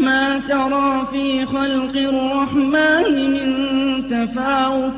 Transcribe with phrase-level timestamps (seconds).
[0.00, 3.46] ما ترى في خلق الرحمن من
[4.10, 4.92] تفاوت.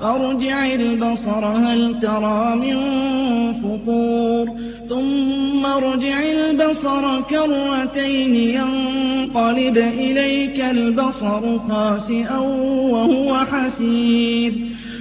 [0.00, 2.76] فارجع البصر هل ترى من
[3.52, 4.50] فطور؟
[4.88, 12.38] ثم ارجع البصر كرتين ينقلب إليك البصر خاسئا
[12.90, 14.52] وهو حسير.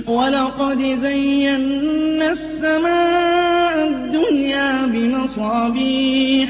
[0.08, 6.49] ولقد زينا السماء الدنيا بمصابيح.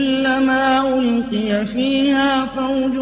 [0.00, 2.96] كلما ألقي فيها فوج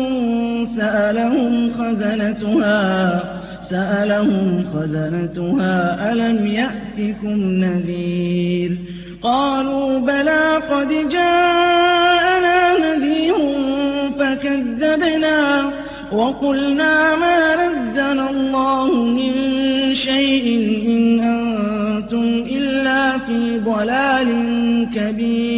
[0.77, 3.22] سألهم خزنتها
[3.70, 8.78] سألهم خزنتها ألم يأتكم نذير؟
[9.22, 13.34] قالوا بلى قد جاءنا نذير
[14.19, 15.70] فكذبنا
[16.12, 19.34] وقلنا ما نزل الله من
[19.94, 20.46] شيء
[20.86, 22.26] إن أنتم
[22.56, 24.28] إلا في ضلال
[24.94, 25.57] كبير.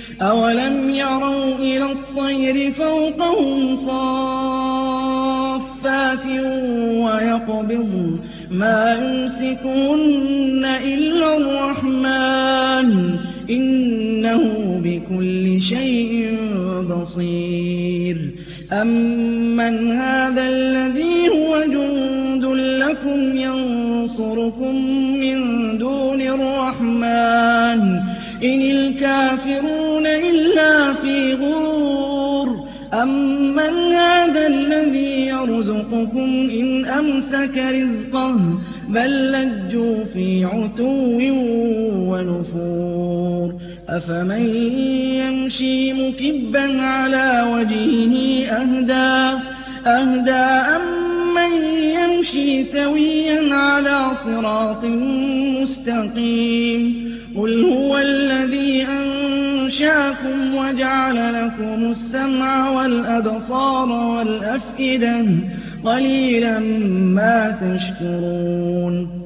[0.21, 5.05] أولم يروا إلى الطير فوقهم صافات
[7.05, 8.19] ويقبض
[8.51, 13.15] ما يمسكهن إلا الرحمن
[13.49, 14.43] إنه
[14.83, 16.37] بكل شيء
[16.89, 18.17] بصير.
[18.71, 24.75] أمن هذا الذي هو جند لكم ينصركم
[25.19, 25.37] من
[25.77, 27.81] دون الرحمن
[28.43, 29.80] إن الكافرون
[33.03, 38.37] أمن هذا الذي يرزقكم إن أمسك رزقه
[38.89, 41.19] بل لجوا في عتو
[42.09, 43.53] ونفور
[43.89, 44.45] أفمن
[45.21, 49.39] يمشي مكبا على وجهه أهدى
[49.87, 50.45] أهدى
[50.77, 51.53] أمن
[51.97, 54.85] يمشي سويا على صراط
[55.61, 58.85] مستقيم قل هو الذي
[60.11, 65.25] أنشأكم وجعل لكم السمع والأبصار والأفئدة
[65.85, 66.59] قليلا
[67.15, 69.21] ما تشكرون.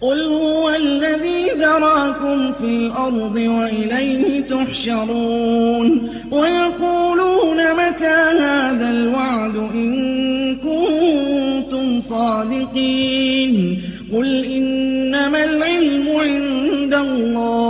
[0.00, 6.10] قل هو الذي ذراكم في الأرض وإليه تحشرون.
[6.30, 13.82] ويقولون متى هذا الوعد إن كنتم صادقين.
[14.12, 17.69] قل إنما العلم عند الله.